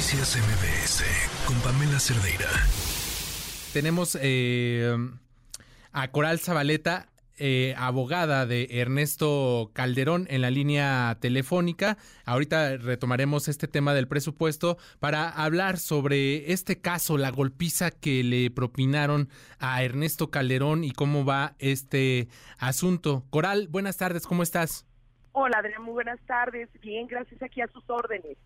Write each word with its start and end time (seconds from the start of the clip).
Noticias 0.00 0.34
MBS 0.34 1.46
con 1.46 1.60
Pamela 1.60 2.00
Cerdeira. 2.00 2.48
Tenemos 3.74 4.18
eh, 4.22 4.96
a 5.92 6.08
Coral 6.10 6.38
Zabaleta, 6.38 7.08
eh, 7.38 7.74
abogada 7.76 8.46
de 8.46 8.66
Ernesto 8.70 9.70
Calderón 9.74 10.26
en 10.30 10.40
la 10.40 10.50
línea 10.50 11.18
telefónica. 11.20 11.98
Ahorita 12.24 12.78
retomaremos 12.78 13.48
este 13.48 13.68
tema 13.68 13.92
del 13.92 14.08
presupuesto 14.08 14.78
para 15.00 15.28
hablar 15.28 15.76
sobre 15.76 16.50
este 16.50 16.80
caso, 16.80 17.18
la 17.18 17.30
golpiza 17.30 17.90
que 17.90 18.24
le 18.24 18.50
propinaron 18.50 19.28
a 19.58 19.84
Ernesto 19.84 20.30
Calderón 20.30 20.82
y 20.82 20.92
cómo 20.92 21.26
va 21.26 21.56
este 21.58 22.28
asunto. 22.56 23.24
Coral, 23.28 23.68
buenas 23.68 23.98
tardes, 23.98 24.26
¿cómo 24.26 24.42
estás? 24.42 24.86
Hola, 25.32 25.58
Adrián, 25.58 25.82
muy 25.82 25.92
buenas 25.92 26.20
tardes. 26.26 26.70
Bien, 26.80 27.06
gracias 27.06 27.42
aquí 27.42 27.60
a 27.60 27.68
sus 27.68 27.84
órdenes. 27.90 28.38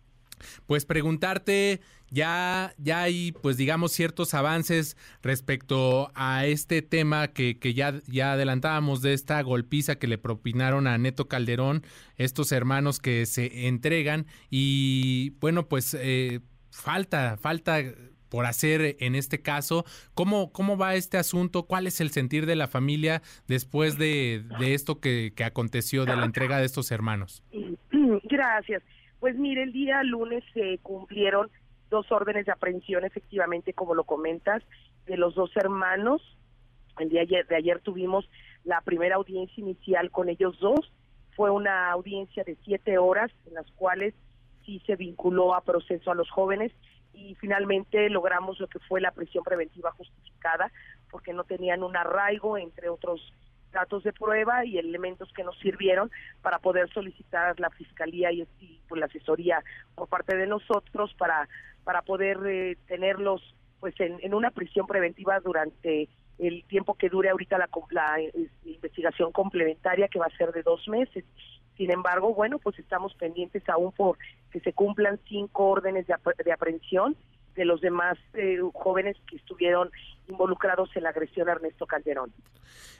Pues 0.65 0.85
preguntarte, 0.85 1.81
ya, 2.09 2.73
ya 2.77 3.01
hay, 3.01 3.31
pues 3.41 3.57
digamos, 3.57 3.91
ciertos 3.91 4.33
avances 4.33 4.97
respecto 5.21 6.11
a 6.15 6.45
este 6.45 6.81
tema 6.81 7.27
que, 7.29 7.59
que 7.59 7.73
ya, 7.73 7.95
ya 8.07 8.33
adelantábamos 8.33 9.01
de 9.01 9.13
esta 9.13 9.41
golpiza 9.41 9.97
que 9.97 10.07
le 10.07 10.17
propinaron 10.17 10.87
a 10.87 10.97
Neto 10.97 11.27
Calderón, 11.27 11.83
estos 12.17 12.51
hermanos 12.51 12.99
que 12.99 13.25
se 13.25 13.67
entregan 13.67 14.27
y 14.49 15.31
bueno, 15.41 15.67
pues 15.67 15.95
eh, 15.99 16.41
falta, 16.71 17.37
falta 17.37 17.81
por 18.29 18.45
hacer 18.45 18.97
en 18.99 19.15
este 19.15 19.41
caso. 19.41 19.85
¿Cómo, 20.13 20.51
¿Cómo 20.51 20.77
va 20.77 20.95
este 20.95 21.17
asunto? 21.17 21.63
¿Cuál 21.63 21.87
es 21.87 22.01
el 22.01 22.11
sentir 22.11 22.45
de 22.45 22.55
la 22.55 22.67
familia 22.67 23.21
después 23.47 23.97
de, 23.97 24.43
de 24.59 24.73
esto 24.73 24.99
que, 24.99 25.33
que 25.35 25.43
aconteció, 25.43 26.05
de 26.05 26.15
la 26.15 26.25
entrega 26.25 26.59
de 26.59 26.65
estos 26.65 26.91
hermanos? 26.91 27.43
Gracias. 28.23 28.83
Pues 29.25 29.37
mire, 29.39 29.63
el 29.63 29.71
día 29.71 30.03
lunes 30.03 30.43
se 30.53 30.77
cumplieron 30.83 31.49
dos 31.89 32.11
órdenes 32.11 32.45
de 32.45 32.51
aprehensión, 32.51 33.05
efectivamente, 33.05 33.73
como 33.73 33.95
lo 33.95 34.03
comentas, 34.03 34.61
de 35.07 35.17
los 35.17 35.33
dos 35.33 35.49
hermanos. 35.57 36.21
El 36.99 37.09
día 37.09 37.23
de 37.25 37.55
ayer 37.55 37.79
tuvimos 37.79 38.29
la 38.65 38.81
primera 38.81 39.15
audiencia 39.15 39.59
inicial 39.59 40.11
con 40.11 40.29
ellos 40.29 40.59
dos. 40.59 40.93
Fue 41.35 41.49
una 41.49 41.89
audiencia 41.89 42.43
de 42.43 42.55
siete 42.65 42.99
horas 42.99 43.31
en 43.47 43.55
las 43.55 43.65
cuales 43.71 44.13
sí 44.63 44.79
se 44.85 44.95
vinculó 44.95 45.55
a 45.55 45.61
proceso 45.61 46.11
a 46.11 46.15
los 46.15 46.29
jóvenes 46.29 46.71
y 47.11 47.33
finalmente 47.33 48.11
logramos 48.11 48.59
lo 48.59 48.67
que 48.67 48.77
fue 48.77 49.01
la 49.01 49.09
prisión 49.09 49.43
preventiva 49.43 49.91
justificada 49.93 50.71
porque 51.09 51.33
no 51.33 51.45
tenían 51.45 51.81
un 51.81 51.97
arraigo 51.97 52.59
entre 52.59 52.89
otros 52.89 53.33
datos 53.75 54.03
de 54.03 54.13
prueba 54.13 54.65
y 54.65 54.79
elementos 54.79 55.31
que 55.33 55.43
nos 55.43 55.57
sirvieron 55.59 56.09
para 56.41 56.57
poder 56.59 56.89
solicitar 56.91 57.59
la 57.59 57.69
fiscalía 57.69 58.31
y, 58.31 58.47
pues, 58.87 58.99
la 58.99 59.05
asesoría 59.05 59.63
por 59.93 60.07
parte 60.07 60.35
de 60.35 60.47
nosotros 60.47 61.13
para 61.13 61.47
para 61.83 62.01
poder 62.01 62.39
eh, 62.47 62.77
tenerlos 62.87 63.41
pues 63.79 63.93
en, 63.99 64.33
una 64.33 64.49
prisión 64.49 64.87
preventiva 64.87 65.39
durante 65.39 66.09
el 66.39 66.63
tiempo 66.65 66.95
que 66.95 67.09
dure 67.09 67.29
ahorita 67.29 67.59
la, 67.59 67.69
la, 67.91 68.17
investigación 68.65 69.31
complementaria 69.31 70.07
que 70.07 70.17
va 70.17 70.25
a 70.25 70.37
ser 70.37 70.51
de 70.51 70.63
dos 70.63 70.87
meses. 70.87 71.23
Sin 71.77 71.91
embargo, 71.91 72.33
bueno, 72.33 72.57
pues 72.57 72.79
estamos 72.79 73.13
pendientes 73.13 73.61
aún 73.69 73.91
por 73.91 74.17
que 74.51 74.59
se 74.61 74.73
cumplan 74.73 75.19
cinco 75.27 75.67
órdenes 75.69 76.07
de, 76.07 76.15
de 76.43 76.51
aprehensión 76.51 77.15
de 77.55 77.65
los 77.65 77.81
demás 77.81 78.17
eh, 78.33 78.59
jóvenes 78.73 79.15
que 79.29 79.37
estuvieron 79.37 79.89
involucrados 80.27 80.89
en 80.95 81.03
la 81.03 81.09
agresión 81.09 81.49
a 81.49 81.53
Ernesto 81.53 81.85
Calderón. 81.85 82.31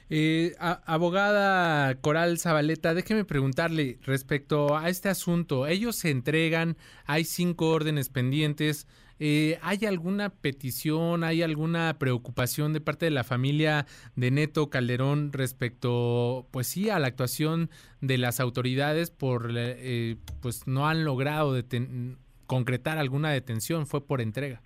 Eh, 0.08 0.54
abogada 0.58 1.96
Coral 2.00 2.38
Zabaleta, 2.38 2.94
déjeme 2.94 3.24
preguntarle 3.24 3.98
respecto 4.02 4.76
a 4.76 4.88
este 4.88 5.08
asunto. 5.08 5.66
Ellos 5.66 5.96
se 5.96 6.10
entregan, 6.10 6.76
hay 7.06 7.24
cinco 7.24 7.70
órdenes 7.70 8.08
pendientes. 8.08 8.86
Eh, 9.18 9.58
¿Hay 9.62 9.84
alguna 9.86 10.28
petición, 10.28 11.24
hay 11.24 11.42
alguna 11.42 11.98
preocupación 11.98 12.74
de 12.74 12.82
parte 12.82 13.06
de 13.06 13.10
la 13.10 13.24
familia 13.24 13.86
de 14.14 14.30
Neto 14.30 14.68
Calderón 14.68 15.32
respecto, 15.32 16.46
pues 16.50 16.66
sí, 16.66 16.90
a 16.90 16.98
la 16.98 17.08
actuación 17.08 17.70
de 18.02 18.18
las 18.18 18.40
autoridades 18.40 19.10
por, 19.10 19.52
eh, 19.56 20.16
pues 20.42 20.66
no 20.66 20.86
han 20.86 21.04
logrado 21.04 21.54
detener 21.54 22.18
concretar 22.46 22.98
alguna 22.98 23.30
detención, 23.30 23.86
fue 23.86 24.06
por 24.06 24.20
entrega. 24.20 24.60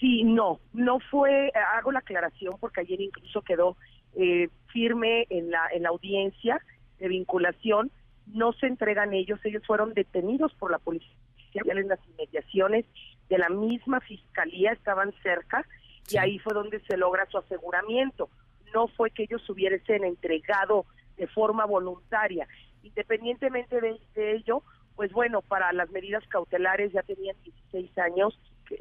Sí, 0.00 0.24
no, 0.24 0.60
no 0.72 0.98
fue, 1.10 1.52
hago 1.76 1.92
la 1.92 2.00
aclaración 2.00 2.56
porque 2.60 2.80
ayer 2.80 3.00
incluso 3.00 3.42
quedó 3.42 3.76
eh, 4.16 4.48
firme 4.72 5.26
en 5.30 5.50
la, 5.50 5.68
en 5.72 5.84
la 5.84 5.88
audiencia 5.90 6.60
de 6.98 7.08
vinculación, 7.08 7.90
no 8.26 8.52
se 8.52 8.66
entregan 8.66 9.12
ellos, 9.12 9.38
ellos 9.44 9.62
fueron 9.66 9.94
detenidos 9.94 10.52
por 10.54 10.70
la 10.70 10.78
policía 10.78 11.14
en 11.54 11.88
las 11.88 12.00
inmediaciones 12.08 12.84
de 13.28 13.38
la 13.38 13.48
misma 13.48 14.00
fiscalía, 14.00 14.72
estaban 14.72 15.12
cerca 15.22 15.64
y 16.10 16.16
ahí 16.16 16.38
fue 16.38 16.52
donde 16.54 16.80
se 16.80 16.96
logra 16.96 17.26
su 17.30 17.38
aseguramiento. 17.38 18.28
No 18.74 18.88
fue 18.88 19.10
que 19.10 19.24
ellos 19.24 19.48
hubiesen 19.48 20.04
entregado 20.04 20.84
de 21.16 21.26
forma 21.28 21.64
voluntaria. 21.64 22.46
Independientemente 22.82 23.80
de 23.80 24.32
ello, 24.32 24.62
pues 24.96 25.12
bueno, 25.12 25.42
para 25.42 25.72
las 25.72 25.90
medidas 25.90 26.26
cautelares 26.28 26.92
ya 26.92 27.02
tenían 27.02 27.36
16 27.42 27.98
años, 27.98 28.38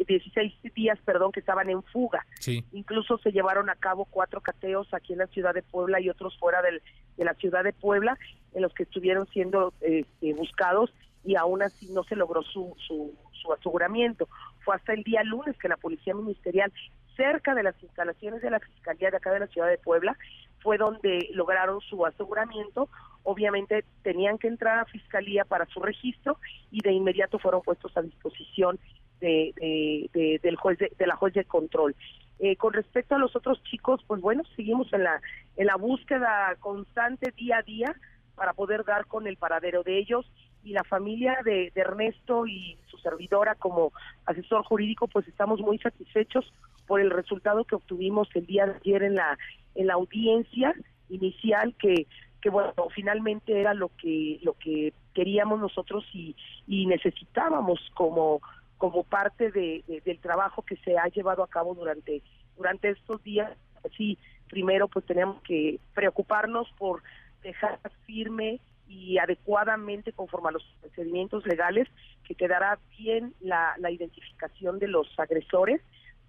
16 0.07 0.53
días, 0.75 1.00
perdón, 1.03 1.31
que 1.31 1.40
estaban 1.40 1.69
en 1.69 1.84
fuga. 1.84 2.25
Incluso 2.72 3.18
se 3.18 3.31
llevaron 3.31 3.69
a 3.69 3.75
cabo 3.75 4.06
cuatro 4.06 4.41
cateos 4.41 4.88
aquí 4.94 5.13
en 5.13 5.19
la 5.19 5.28
ciudad 5.28 5.53
de 5.53 5.63
Puebla 5.63 6.00
y 6.00 6.09
otros 6.09 6.38
fuera 6.40 6.62
del, 6.62 6.81
de 7.18 7.25
la 7.25 7.34
ciudad 7.35 7.63
de 7.63 7.74
Puebla, 7.74 8.18
en 8.53 8.62
los 8.62 8.74
que 8.74 8.84
estuvieron 8.84 9.28
siendo 9.28 9.74
este, 9.81 10.34
buscados 10.34 10.94
y 11.24 11.35
aún 11.35 11.63
así 11.63 11.90
no 11.91 12.03
se 12.03 12.16
logró 12.16 12.44
su, 12.44 12.75
su, 12.85 13.13
su 13.31 13.53
aseguramiento. 13.53 14.28
Fue 14.63 14.75
hasta 14.75 14.94
el 14.94 15.03
día 15.03 15.24
lunes 15.24 15.57
que 15.57 15.69
la 15.69 15.78
Policía 15.78 16.13
Ministerial, 16.13 16.72
cerca 17.16 17.53
de 17.56 17.63
las 17.63 17.81
instalaciones 17.81 18.41
de 18.41 18.50
la 18.50 18.59
Fiscalía 18.59 19.12
de 19.12 19.18
acá 19.18 19.31
de 19.31 19.40
la 19.40 19.47
ciudad 19.47 19.68
de 19.68 19.78
Puebla, 19.78 20.18
fue 20.63 20.78
donde 20.78 21.29
lograron 21.34 21.81
su 21.81 22.06
aseguramiento. 22.06 22.90
Obviamente 23.24 23.84
tenían 24.01 24.38
que 24.38 24.47
entrar 24.47 24.79
a 24.79 24.85
fiscalía 24.85 25.46
para 25.46 25.66
su 25.68 25.81
registro 25.81 26.38
y 26.72 26.81
de 26.81 26.94
inmediato 26.94 27.38
fueron 27.38 27.62
puestos 27.62 27.96
a 27.97 28.01
disposición 28.01 28.79
de, 29.19 30.40
del 30.41 30.56
juez 30.56 30.79
de, 30.79 31.07
la 31.07 31.16
juez 31.16 31.34
de 31.34 31.46
control. 31.46 31.96
Eh, 32.40 32.56
con 32.56 32.74
respecto 32.74 33.16
a 33.16 33.19
los 33.19 33.35
otros 33.35 33.62
chicos, 33.63 34.01
pues 34.07 34.19
bueno, 34.22 34.44
seguimos 34.56 34.91
en 34.94 35.03
la 35.03 35.22
en 35.56 35.68
la 35.68 35.75
búsqueda 35.75 36.56
constante 36.59 37.31
día 37.31 37.57
a 37.57 37.62
día 37.62 37.95
para 38.35 38.53
poder 38.53 38.84
dar 38.84 39.06
con 39.06 39.28
el 39.28 39.38
paradero 39.38 39.84
de 39.84 40.00
ellos 40.00 40.25
y 40.63 40.72
la 40.72 40.84
familia 40.84 41.38
de, 41.45 41.72
de, 41.75 41.81
Ernesto 41.81 42.47
y 42.47 42.78
su 42.90 42.97
servidora 42.97 43.56
como 43.56 43.91
asesor 44.25 44.63
jurídico 44.63 45.07
pues 45.07 45.28
estamos 45.28 45.59
muy 45.59 45.78
satisfechos 45.78 46.51
por 46.88 47.01
el 47.01 47.09
resultado 47.09 47.63
que 47.66 47.75
obtuvimos 47.75 48.27
el 48.35 48.45
día 48.45 48.66
de 48.66 48.75
ayer 48.75 49.03
en 49.03 49.16
la 49.16 49.38
en 49.75 49.88
la 49.88 49.94
audiencia 49.94 50.73
inicial 51.09 51.75
que 51.79 52.07
que 52.41 52.49
bueno 52.49 52.73
finalmente 52.94 53.59
era 53.59 53.73
lo 53.73 53.89
que 53.89 54.39
lo 54.44 54.53
que 54.53 54.94
queríamos 55.13 55.59
nosotros 55.59 56.05
y, 56.13 56.35
y 56.67 56.85
necesitábamos 56.85 57.79
como 57.94 58.41
como 58.77 59.03
parte 59.03 59.49
de, 59.51 60.01
del 60.03 60.19
trabajo 60.19 60.61
que 60.61 60.75
se 60.77 60.97
ha 60.97 61.07
llevado 61.07 61.41
a 61.41 61.47
cabo 61.47 61.73
durante 61.73 62.21
durante 62.57 62.89
estos 62.89 63.23
días. 63.23 63.51
Sí 63.95 64.17
primero 64.50 64.88
pues 64.88 65.05
tenemos 65.05 65.41
que 65.44 65.79
preocuparnos 65.94 66.67
por 66.77 67.01
dejar 67.41 67.79
firme 68.05 68.59
y 68.88 69.17
adecuadamente 69.17 70.11
conforme 70.11 70.50
a 70.50 70.51
los 70.51 70.63
procedimientos 70.81 71.45
legales 71.47 71.88
que 72.25 72.35
quedará 72.35 72.77
bien 72.97 73.33
la, 73.39 73.73
la 73.79 73.89
identificación 73.89 74.79
de 74.79 74.88
los 74.88 75.07
agresores 75.17 75.81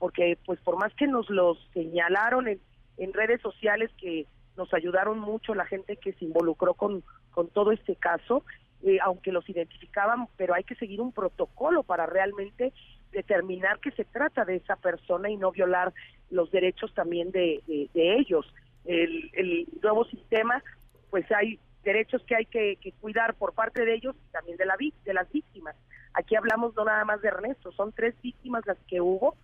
porque 0.04 0.36
pues 0.44 0.60
por 0.60 0.76
más 0.76 0.92
que 0.96 1.06
nos 1.06 1.30
los 1.30 1.56
señalaron 1.72 2.46
en, 2.46 2.60
en 2.98 3.14
redes 3.14 3.40
sociales 3.40 3.90
que 3.98 4.26
nos 4.54 4.74
ayudaron 4.74 5.18
mucho 5.18 5.54
la 5.54 5.64
gente 5.64 5.96
que 5.96 6.12
se 6.12 6.26
involucró 6.26 6.74
con, 6.74 7.02
con 7.30 7.48
todo 7.48 7.72
este 7.72 7.96
caso, 7.96 8.44
eh, 8.82 8.98
aunque 9.02 9.32
los 9.32 9.48
identificaban, 9.48 10.28
pero 10.36 10.52
hay 10.52 10.62
que 10.62 10.74
seguir 10.74 11.00
un 11.00 11.10
protocolo 11.10 11.84
para 11.84 12.04
realmente 12.04 12.74
determinar 13.12 13.78
que 13.80 13.92
se 13.92 14.04
trata 14.04 14.44
de 14.44 14.56
esa 14.56 14.76
persona 14.76 15.30
y 15.30 15.38
no 15.38 15.52
violar 15.52 15.94
los 16.28 16.50
derechos 16.50 16.92
también 16.92 17.30
de, 17.30 17.62
de, 17.66 18.18
ellos. 18.18 18.44
El, 18.84 19.30
el, 19.32 19.66
nuevo 19.82 20.04
sistema, 20.04 20.62
pues 21.08 21.24
hay 21.32 21.58
derechos 21.82 22.22
que 22.26 22.36
hay 22.36 22.44
que, 22.44 22.76
que, 22.76 22.92
cuidar 22.92 23.36
por 23.36 23.54
parte 23.54 23.86
de 23.86 23.94
ellos 23.94 24.14
y 24.22 24.32
también 24.32 24.58
de, 24.58 24.66
la, 24.66 24.76
de 24.76 25.14
las 25.14 25.32
víctimas. 25.32 25.76
Aquí 26.12 26.36
hablamos 26.36 26.76
no 26.76 26.84
nada 26.84 27.06
más 27.06 27.22
de 27.22 27.28
Ernesto, 27.28 27.72
son 27.72 27.90
tres 27.92 28.14
víctimas 28.20 28.66
las 28.66 28.76
que 28.86 29.00
hubo 29.00 29.34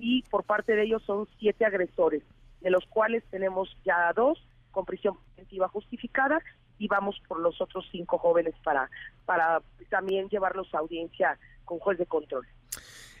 y 0.00 0.22
por 0.22 0.44
parte 0.44 0.74
de 0.74 0.84
ellos 0.84 1.02
son 1.04 1.28
siete 1.38 1.64
agresores 1.64 2.22
de 2.60 2.70
los 2.70 2.84
cuales 2.86 3.22
tenemos 3.30 3.68
ya 3.84 4.12
dos 4.14 4.38
con 4.70 4.84
prisión 4.84 5.16
preventiva 5.34 5.68
justificada 5.68 6.40
y 6.78 6.88
vamos 6.88 7.20
por 7.28 7.40
los 7.40 7.60
otros 7.60 7.86
cinco 7.92 8.18
jóvenes 8.18 8.54
para, 8.64 8.90
para 9.26 9.62
también 9.90 10.28
llevarlos 10.28 10.72
a 10.74 10.78
audiencia 10.78 11.38
con 11.64 11.78
juez 11.78 11.98
de 11.98 12.06
control. 12.06 12.46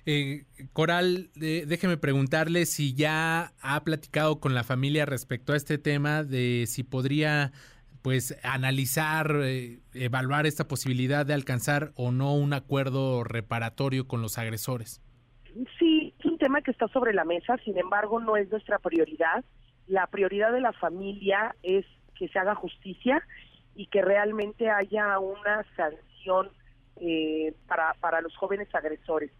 Eh, 0.06 0.44
Coral, 0.72 1.30
déjeme 1.34 1.98
preguntarle 1.98 2.64
si 2.64 2.94
ya 2.94 3.52
ha 3.60 3.84
platicado 3.84 4.40
con 4.40 4.54
la 4.54 4.64
familia 4.64 5.04
respecto 5.04 5.52
a 5.52 5.56
este 5.56 5.76
tema 5.76 6.24
de 6.24 6.64
si 6.66 6.82
podría 6.82 7.52
pues 8.02 8.34
analizar, 8.42 9.40
eh, 9.42 9.80
evaluar 9.92 10.46
esta 10.46 10.66
posibilidad 10.66 11.26
de 11.26 11.34
alcanzar 11.34 11.92
o 11.96 12.12
no 12.12 12.34
un 12.34 12.54
acuerdo 12.54 13.24
reparatorio 13.24 14.08
con 14.08 14.22
los 14.22 14.38
agresores? 14.38 15.02
Sí, 15.78 15.89
tema 16.50 16.62
que 16.62 16.72
está 16.72 16.88
sobre 16.88 17.14
la 17.14 17.24
mesa, 17.24 17.58
sin 17.64 17.78
embargo 17.78 18.18
no 18.18 18.36
es 18.36 18.50
nuestra 18.50 18.80
prioridad. 18.80 19.44
La 19.86 20.08
prioridad 20.08 20.50
de 20.50 20.60
la 20.60 20.72
familia 20.72 21.54
es 21.62 21.86
que 22.16 22.26
se 22.26 22.40
haga 22.40 22.56
justicia 22.56 23.22
y 23.76 23.86
que 23.86 24.02
realmente 24.02 24.68
haya 24.68 25.20
una 25.20 25.64
sanción 25.76 26.50
eh, 26.96 27.54
para, 27.68 27.94
para 28.00 28.20
los 28.20 28.36
jóvenes 28.36 28.66
agresores. 28.74 29.30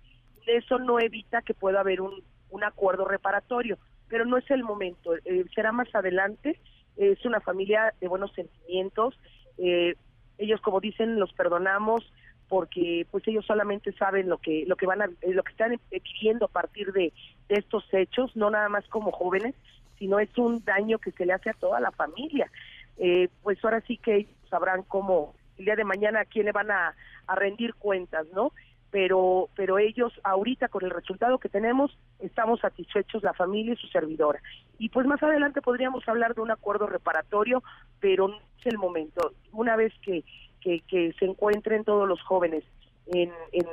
Eso 0.46 0.78
no 0.78 1.00
evita 1.00 1.42
que 1.42 1.52
pueda 1.52 1.80
haber 1.80 2.00
un, 2.00 2.22
un 2.48 2.62
acuerdo 2.62 3.04
reparatorio, 3.04 3.76
pero 4.08 4.24
no 4.24 4.36
es 4.36 4.48
el 4.48 4.62
momento, 4.62 5.16
eh, 5.16 5.44
será 5.52 5.72
más 5.72 5.92
adelante. 5.92 6.60
Es 6.96 7.24
una 7.24 7.40
familia 7.40 7.92
de 8.00 8.06
buenos 8.06 8.32
sentimientos. 8.34 9.18
Eh, 9.58 9.96
ellos, 10.38 10.60
como 10.60 10.78
dicen, 10.80 11.18
los 11.18 11.32
perdonamos 11.32 12.12
porque 12.50 13.06
pues 13.12 13.26
ellos 13.28 13.46
solamente 13.46 13.92
saben 13.92 14.28
lo 14.28 14.38
que 14.38 14.64
lo 14.66 14.74
que 14.74 14.84
van 14.84 15.00
a 15.00 15.06
lo 15.06 15.42
que 15.44 15.52
están 15.52 15.80
viviendo 15.88 16.46
a 16.46 16.48
partir 16.48 16.92
de, 16.92 17.12
de 17.48 17.54
estos 17.54 17.84
hechos, 17.94 18.34
no 18.34 18.50
nada 18.50 18.68
más 18.68 18.86
como 18.88 19.12
jóvenes, 19.12 19.54
sino 20.00 20.18
es 20.18 20.36
un 20.36 20.62
daño 20.64 20.98
que 20.98 21.12
se 21.12 21.24
le 21.24 21.32
hace 21.32 21.50
a 21.50 21.54
toda 21.54 21.78
la 21.78 21.92
familia. 21.92 22.50
Eh, 22.98 23.28
pues 23.44 23.64
ahora 23.64 23.80
sí 23.82 23.96
que 23.96 24.26
sabrán 24.50 24.82
cómo 24.82 25.32
el 25.58 25.66
día 25.66 25.76
de 25.76 25.84
mañana 25.84 26.20
a 26.20 26.24
quién 26.24 26.44
le 26.44 26.52
van 26.52 26.72
a, 26.72 26.96
a 27.28 27.34
rendir 27.36 27.74
cuentas, 27.74 28.26
¿no? 28.34 28.52
Pero, 28.90 29.48
pero 29.54 29.78
ellos 29.78 30.12
ahorita 30.24 30.68
con 30.68 30.84
el 30.84 30.90
resultado 30.90 31.38
que 31.38 31.48
tenemos 31.48 31.96
estamos 32.18 32.58
satisfechos 32.60 33.22
la 33.22 33.32
familia 33.34 33.74
y 33.74 33.76
su 33.76 33.86
servidora. 33.86 34.40
Y 34.78 34.88
pues 34.88 35.06
más 35.06 35.22
adelante 35.22 35.62
podríamos 35.62 36.06
hablar 36.08 36.34
de 36.34 36.40
un 36.40 36.50
acuerdo 36.50 36.86
reparatorio, 36.86 37.62
pero 38.00 38.28
no 38.28 38.36
es 38.58 38.66
el 38.66 38.78
momento. 38.78 39.32
Una 39.52 39.76
vez 39.76 39.92
que, 40.02 40.24
que, 40.60 40.80
que 40.88 41.12
se 41.18 41.24
encuentren 41.26 41.84
todos 41.84 42.08
los 42.08 42.20
jóvenes 42.22 42.64
en, 43.06 43.30
en 43.52 43.66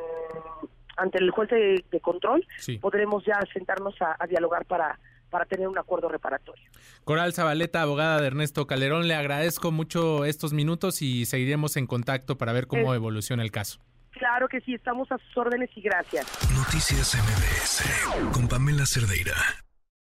ante 0.98 1.19
el 1.19 1.30
juez 1.31 1.50
de, 1.50 1.84
de 1.92 2.00
control, 2.00 2.46
Sí. 2.58 2.78
podremos 2.80 3.24
ya 3.25 3.40
sentarnos 3.54 4.00
a, 4.02 4.16
a 4.19 4.25
dialogar 4.28 4.66
para, 4.66 5.00
para 5.30 5.46
tener 5.46 5.68
un 5.68 5.78
acuerdo 5.78 6.10
reparatorio. 6.10 6.64
Coral 7.04 7.34
Zabaleta, 7.34 7.81
abogada 7.84 8.19
de 8.19 8.28
Ernesto 8.28 8.66
Calderón, 8.66 9.08
le 9.08 9.14
agradezco 9.14 9.72
mucho 9.72 10.25
estos 10.25 10.54
minutos 10.54 11.02
y 11.02 11.25
seguiremos 11.25 11.78
en 11.78 11.86
contacto 11.88 12.38
para 12.38 12.52
ver 12.54 12.68
cómo 12.68 12.94
evoluciona 12.96 13.44
el 13.44 13.52
caso. 13.52 13.80
Claro 14.18 14.48
que 14.48 14.62
sí, 14.62 14.74
estamos 14.74 15.12
a 15.12 15.18
sus 15.18 15.38
órdenes 15.38 15.69
y 15.75 15.81
gracias. 15.81 16.25
Noticias 16.56 17.16
MBS 17.16 18.31
con 18.34 18.48
Pamela 18.48 18.86
Cerdeira. 18.86 19.36